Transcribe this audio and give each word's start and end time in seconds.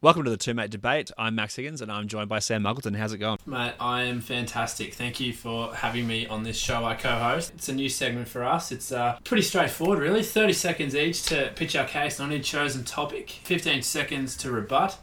Welcome 0.00 0.22
to 0.22 0.30
the 0.30 0.36
Two 0.36 0.54
Mate 0.54 0.70
Debate. 0.70 1.10
I'm 1.18 1.34
Max 1.34 1.56
Higgins 1.56 1.82
and 1.82 1.90
I'm 1.90 2.06
joined 2.06 2.28
by 2.28 2.38
Sam 2.38 2.62
Muggleton. 2.62 2.94
How's 2.94 3.12
it 3.12 3.18
going? 3.18 3.38
Mate, 3.46 3.74
I 3.80 4.04
am 4.04 4.20
fantastic. 4.20 4.94
Thank 4.94 5.18
you 5.18 5.32
for 5.32 5.74
having 5.74 6.06
me 6.06 6.24
on 6.28 6.44
this 6.44 6.56
show 6.56 6.84
I 6.84 6.94
co 6.94 7.18
host. 7.18 7.50
It's 7.56 7.68
a 7.68 7.74
new 7.74 7.88
segment 7.88 8.28
for 8.28 8.44
us. 8.44 8.70
It's 8.70 8.92
uh, 8.92 9.18
pretty 9.24 9.42
straightforward, 9.42 9.98
really. 9.98 10.22
30 10.22 10.52
seconds 10.52 10.94
each 10.94 11.24
to 11.24 11.50
pitch 11.56 11.74
our 11.74 11.84
case 11.84 12.20
on 12.20 12.30
any 12.30 12.40
chosen 12.40 12.84
topic, 12.84 13.40
15 13.42 13.82
seconds 13.82 14.36
to 14.36 14.52
rebut. 14.52 14.96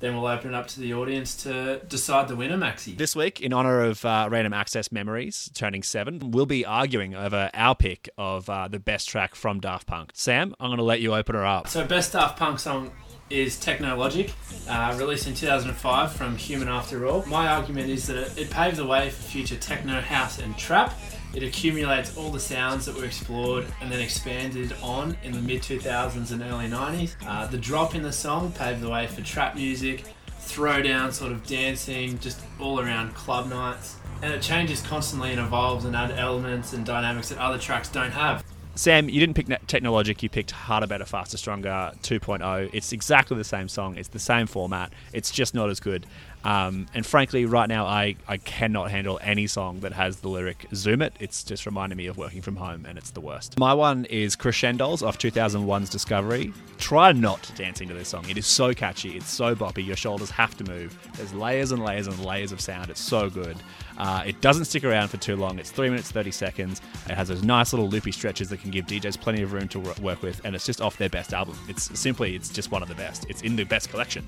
Then 0.00 0.16
we'll 0.16 0.26
open 0.26 0.52
it 0.52 0.54
up 0.54 0.66
to 0.66 0.80
the 0.80 0.92
audience 0.92 1.34
to 1.44 1.80
decide 1.88 2.28
the 2.28 2.36
winner, 2.36 2.58
Maxi. 2.58 2.94
This 2.98 3.16
week, 3.16 3.40
in 3.40 3.54
honour 3.54 3.84
of 3.84 4.04
uh, 4.04 4.28
Random 4.30 4.52
Access 4.52 4.92
Memories 4.92 5.50
turning 5.54 5.82
seven, 5.82 6.30
we'll 6.30 6.44
be 6.44 6.66
arguing 6.66 7.14
over 7.14 7.48
our 7.54 7.74
pick 7.74 8.10
of 8.18 8.50
uh, 8.50 8.68
the 8.68 8.80
best 8.80 9.08
track 9.08 9.34
from 9.34 9.60
Daft 9.60 9.86
Punk. 9.86 10.10
Sam, 10.12 10.54
I'm 10.60 10.68
going 10.68 10.76
to 10.76 10.84
let 10.84 11.00
you 11.00 11.14
open 11.14 11.36
her 11.36 11.46
up. 11.46 11.68
So, 11.68 11.86
best 11.86 12.12
Daft 12.12 12.38
Punk 12.38 12.58
song 12.58 12.90
is 13.32 13.58
Technologic, 13.58 14.32
uh, 14.68 14.94
released 14.98 15.26
in 15.26 15.34
2005 15.34 16.12
from 16.12 16.36
Human 16.36 16.68
After 16.68 17.06
All. 17.06 17.24
My 17.26 17.48
argument 17.48 17.88
is 17.88 18.06
that 18.06 18.16
it, 18.16 18.38
it 18.38 18.50
paved 18.50 18.76
the 18.76 18.86
way 18.86 19.08
for 19.08 19.22
future 19.22 19.56
techno, 19.56 20.00
house, 20.00 20.38
and 20.38 20.56
trap. 20.58 20.94
It 21.34 21.42
accumulates 21.42 22.14
all 22.16 22.30
the 22.30 22.38
sounds 22.38 22.84
that 22.84 22.94
were 22.94 23.06
explored 23.06 23.66
and 23.80 23.90
then 23.90 24.00
expanded 24.00 24.74
on 24.82 25.16
in 25.24 25.32
the 25.32 25.40
mid 25.40 25.62
2000s 25.62 26.30
and 26.30 26.42
early 26.42 26.68
90s. 26.68 27.14
Uh, 27.26 27.46
the 27.46 27.56
drop 27.56 27.94
in 27.94 28.02
the 28.02 28.12
song 28.12 28.52
paved 28.52 28.82
the 28.82 28.90
way 28.90 29.06
for 29.06 29.22
trap 29.22 29.54
music, 29.54 30.04
throwdown 30.40 31.10
sort 31.10 31.32
of 31.32 31.46
dancing, 31.46 32.18
just 32.18 32.40
all 32.60 32.80
around 32.80 33.14
club 33.14 33.48
nights. 33.48 33.96
And 34.20 34.32
it 34.32 34.42
changes 34.42 34.82
constantly 34.82 35.30
and 35.30 35.40
evolves 35.40 35.86
and 35.86 35.96
adds 35.96 36.12
elements 36.12 36.74
and 36.74 36.84
dynamics 36.84 37.30
that 37.30 37.38
other 37.38 37.58
tracks 37.58 37.88
don't 37.88 38.12
have. 38.12 38.44
Sam, 38.74 39.08
you 39.10 39.20
didn't 39.20 39.36
pick 39.36 39.46
Technologic, 39.66 40.22
you 40.22 40.30
picked 40.30 40.50
Harder, 40.50 40.86
Better, 40.86 41.04
Faster, 41.04 41.36
Stronger 41.36 41.92
2.0. 42.02 42.70
It's 42.72 42.92
exactly 42.92 43.36
the 43.36 43.44
same 43.44 43.68
song, 43.68 43.96
it's 43.96 44.08
the 44.08 44.18
same 44.18 44.46
format, 44.46 44.92
it's 45.12 45.30
just 45.30 45.54
not 45.54 45.68
as 45.68 45.78
good. 45.78 46.06
Um, 46.44 46.86
and 46.94 47.04
frankly, 47.04 47.44
right 47.44 47.68
now, 47.68 47.86
I, 47.86 48.16
I 48.26 48.38
cannot 48.38 48.90
handle 48.90 49.20
any 49.22 49.46
song 49.46 49.80
that 49.80 49.92
has 49.92 50.16
the 50.18 50.28
lyric 50.28 50.66
Zoom 50.74 51.02
It. 51.02 51.14
It's 51.20 51.44
just 51.44 51.66
reminding 51.66 51.98
me 51.98 52.06
of 52.06 52.16
working 52.16 52.40
from 52.42 52.56
home, 52.56 52.86
and 52.86 52.96
it's 52.96 53.10
the 53.10 53.20
worst. 53.20 53.58
My 53.58 53.74
one 53.74 54.06
is 54.06 54.36
Crescendolls 54.36 55.06
off 55.06 55.18
2001's 55.18 55.90
Discovery. 55.90 56.52
Try 56.82 57.12
not 57.12 57.44
to 57.44 57.94
this 57.94 58.08
song. 58.08 58.28
It 58.28 58.36
is 58.36 58.44
so 58.44 58.74
catchy, 58.74 59.16
it's 59.16 59.30
so 59.30 59.54
boppy, 59.54 59.86
your 59.86 59.94
shoulders 59.94 60.30
have 60.30 60.56
to 60.56 60.64
move. 60.64 60.98
There's 61.16 61.32
layers 61.32 61.70
and 61.70 61.82
layers 61.82 62.08
and 62.08 62.24
layers 62.24 62.50
of 62.50 62.60
sound. 62.60 62.90
It's 62.90 63.00
so 63.00 63.30
good. 63.30 63.56
Uh, 63.96 64.24
it 64.26 64.40
doesn't 64.40 64.64
stick 64.64 64.82
around 64.82 65.06
for 65.06 65.16
too 65.16 65.36
long. 65.36 65.60
It's 65.60 65.70
3 65.70 65.90
minutes 65.90 66.10
30 66.10 66.32
seconds. 66.32 66.80
It 67.08 67.14
has 67.14 67.28
those 67.28 67.44
nice 67.44 67.72
little 67.72 67.88
loopy 67.88 68.10
stretches 68.10 68.48
that 68.48 68.60
can 68.60 68.72
give 68.72 68.86
DJs 68.86 69.20
plenty 69.20 69.42
of 69.42 69.52
room 69.52 69.68
to 69.68 69.78
work 69.78 70.22
with, 70.24 70.40
and 70.44 70.56
it's 70.56 70.66
just 70.66 70.80
off 70.80 70.98
their 70.98 71.08
best 71.08 71.32
album. 71.32 71.56
It's 71.68 71.96
simply, 71.98 72.34
it's 72.34 72.48
just 72.48 72.72
one 72.72 72.82
of 72.82 72.88
the 72.88 72.96
best. 72.96 73.26
It's 73.30 73.42
in 73.42 73.54
the 73.54 73.64
best 73.64 73.88
collection. 73.88 74.26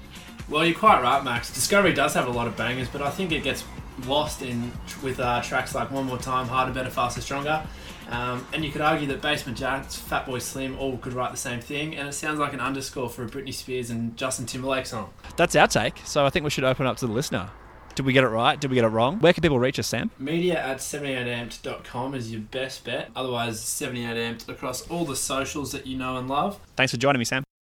Well, 0.49 0.65
you're 0.65 0.79
quite 0.79 1.03
right, 1.03 1.25
Max. 1.25 1.53
Discovery 1.53 1.93
does 1.93 2.15
have 2.15 2.29
a 2.29 2.31
lot 2.31 2.47
of 2.47 2.57
bangers, 2.57 2.89
but 2.89 3.03
I 3.03 3.11
think 3.11 3.33
it 3.33 3.43
gets 3.43 3.65
lost 4.07 4.43
in 4.43 4.73
with 5.03 5.21
uh, 5.21 5.41
tracks 5.43 5.75
like 5.75 5.91
One 5.91 6.07
More 6.07 6.19
Time, 6.19 6.47
Harder, 6.47 6.73
Better, 6.73 6.91
Faster, 6.91 7.21
Stronger. 7.21 7.67
Um, 8.11 8.47
and 8.53 8.65
you 8.65 8.71
could 8.71 8.83
argue 8.83 9.07
that 9.09 9.23
Basement 9.23 9.59
Jaxx, 9.59 9.99
Fatboy 9.99 10.41
Slim 10.41 10.79
all 10.79 10.99
could 10.99 11.15
write 11.15 11.31
the 11.31 11.39
same 11.39 11.61
thing, 11.61 11.97
and 11.97 12.07
it 12.07 12.13
sounds 12.13 12.39
like 12.39 12.53
an 12.53 12.61
underscore 12.61 13.09
for 13.09 13.25
a 13.25 13.27
Britney 13.27 13.55
Spears 13.55 13.91
and 13.91 14.17
Justin 14.17 14.47
Timberlake 14.47 14.87
song. 14.87 15.13
That's 15.37 15.57
our 15.57 15.67
take, 15.67 15.99
so 16.05 16.27
I 16.27 16.31
think 16.31 16.45
we 16.45 16.51
should 16.51 16.65
open 16.65 16.87
up 16.87 16.99
to 16.99 17.07
the 17.07 17.13
listener. 17.13 17.51
Did 17.95 18.05
we 18.07 18.13
get 18.13 18.25
it 18.25 18.29
right? 18.29 18.61
Did 18.61 18.71
we 18.71 18.75
get 18.75 18.85
it 18.85 18.89
wrong? 18.89 19.21
Where 19.21 19.33
can 19.33 19.41
people 19.41 19.59
reach 19.61 19.79
us, 19.79 19.87
Sam? 19.87 20.11
Media 20.19 20.59
at 20.59 20.79
78amped.com 20.79 22.15
is 22.15 22.33
your 22.33 22.41
best 22.41 22.85
bet. 22.85 23.11
Otherwise, 23.15 23.61
78amped 23.61 24.49
across 24.49 24.87
all 24.89 25.05
the 25.05 25.15
socials 25.15 25.71
that 25.73 25.87
you 25.87 25.97
know 25.97 26.17
and 26.17 26.29
love. 26.29 26.59
Thanks 26.77 26.91
for 26.91 26.99
joining 26.99 27.21
me, 27.21 27.25
Sam. 27.25 27.44